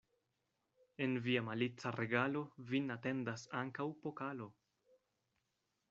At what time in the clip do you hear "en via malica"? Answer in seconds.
1.07-1.91